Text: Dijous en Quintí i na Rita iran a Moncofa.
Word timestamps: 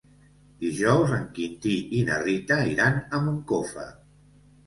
Dijous 0.61 1.11
en 1.17 1.25
Quintí 1.35 1.75
i 1.99 2.01
na 2.09 2.17
Rita 2.23 2.59
iran 2.71 2.97
a 3.17 3.19
Moncofa. 3.29 3.87